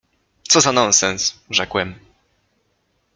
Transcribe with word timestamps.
„Co 0.49 0.61
za 0.61 0.71
nonsens!”— 0.71 1.39
rzekłem. 1.49 1.99